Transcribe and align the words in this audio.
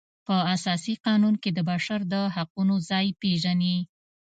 په 0.27 0.35
اساسي 0.55 0.93
قانون 1.05 1.35
کې 1.41 1.49
د 1.53 1.59
بشر 1.69 1.99
د 2.13 2.15
حقونو 2.35 2.75
ځای 2.89 3.05
وپیژني. 3.11 3.75